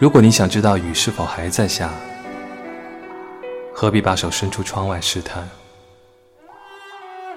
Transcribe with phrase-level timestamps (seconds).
[0.00, 1.90] 如果你想知道雨是否还在下，
[3.72, 5.48] 何必把手伸出窗外试探？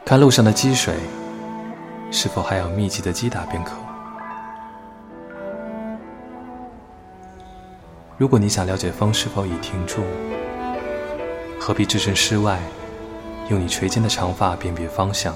[0.04, 0.96] 看路上的积水
[2.12, 3.74] 是否还有密集的击打便可。
[8.18, 10.02] 如果你想了解风是否已停住，
[11.60, 12.60] 何必置身事外？
[13.50, 15.34] 用你垂肩的长发辨别方向？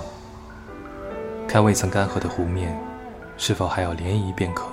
[1.47, 2.77] 看未曾干涸的湖面，
[3.37, 4.65] 是否还有涟漪便可。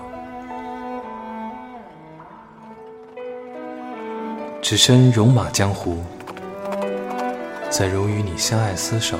[4.61, 6.05] 只身戎马江湖，
[7.71, 9.17] 怎如与你相爱厮守，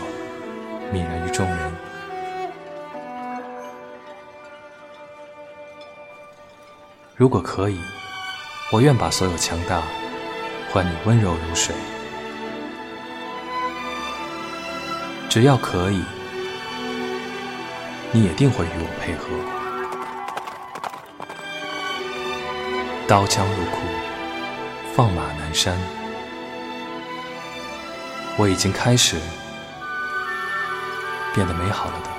[0.93, 1.73] 泯然于众人？
[7.17, 7.79] 如果可以，
[8.73, 9.83] 我愿把所有强大
[10.73, 11.75] 换你温柔如水。
[15.39, 16.03] 只要可以，
[18.11, 19.29] 你也定会与我配合。
[23.07, 23.77] 刀枪入库，
[24.97, 25.79] 放马南山。
[28.37, 29.17] 我已经开始
[31.33, 32.11] 变得美好了的，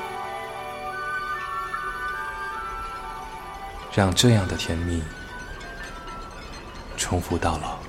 [3.93, 5.03] 让这样的甜蜜
[6.95, 7.88] 重复到老。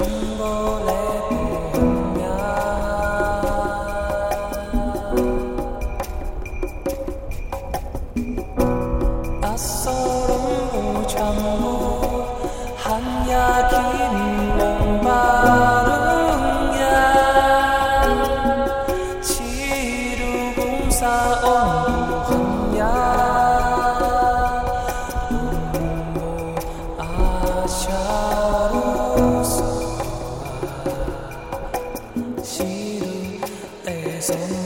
[0.00, 0.04] I
[9.56, 9.97] saw
[34.30, 34.57] next.